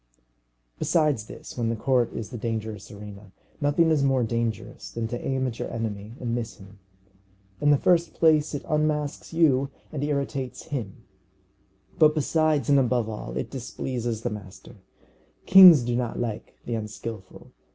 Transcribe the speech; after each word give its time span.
Besides 0.79 1.25
this, 1.27 1.55
when 1.55 1.69
the 1.69 1.75
court 1.75 2.11
is 2.11 2.31
the 2.31 2.37
dangerous 2.39 2.89
arena, 2.89 3.31
nothing 3.61 3.91
is 3.91 4.01
more 4.03 4.23
dangerous 4.23 4.89
than 4.89 5.07
to 5.09 5.23
aim 5.23 5.45
at 5.45 5.59
your 5.59 5.71
enemy 5.71 6.13
and 6.19 6.33
miss 6.33 6.55
him. 6.57 6.79
In 7.59 7.69
the 7.69 7.77
first 7.77 8.15
place, 8.15 8.55
it 8.55 8.65
unmasks 8.67 9.31
you 9.31 9.69
and 9.91 10.03
irritates 10.03 10.63
him; 10.63 11.03
but 11.99 12.15
besides 12.15 12.67
and 12.67 12.79
above 12.79 13.07
all, 13.09 13.37
it 13.37 13.51
displeases 13.51 14.21
the 14.23 14.31
master. 14.31 14.77
Kings 15.45 15.83
do 15.83 15.95
not 15.95 16.17
like 16.19 16.55
the 16.65 16.73
unskilful. 16.73 17.51